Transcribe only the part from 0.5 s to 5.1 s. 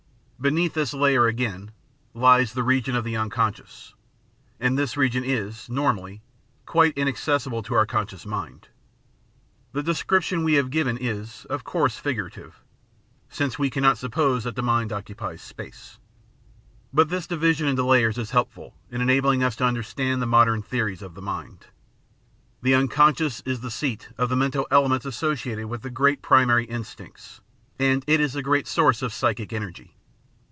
this layer, again, lies the region of the unconscious, and this